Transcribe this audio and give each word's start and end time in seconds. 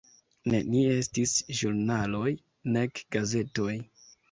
Nenie 0.53 0.93
estis 1.01 1.35
ĵurnaloj, 1.59 2.33
nek 2.79 3.05
gazetoj. 3.19 3.79